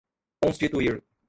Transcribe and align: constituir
constituir 0.41 1.03